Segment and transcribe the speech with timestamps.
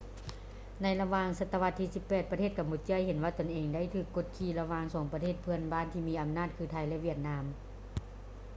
[0.81, 7.45] ໃນລະຫວ່າງສະຕະວັດທີ 18 ປະເທດກຳປູເຈຍເຫັນວ່າຕົນເອງໄດ້ຖືກກົດຂີ່ລະຫວ່າງສອງປະເທດເພື່ອນບ້ານທີ່ມີອຳນາດຄື ໄທ ແລະ ຫວຽດນາມ